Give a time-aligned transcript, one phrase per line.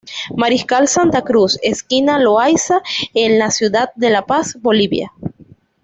[0.35, 2.81] Mariscal Santa Cruz esquina Loayza,
[3.13, 5.11] en la ciudad de La Paz, Bolivia.